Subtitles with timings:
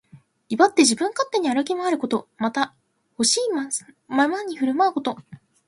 [0.49, 2.27] 威張って自分勝手に歩き回ること。
[2.39, 2.73] また、
[3.17, 3.69] ほしいま
[4.27, 5.15] まに振る舞うこと。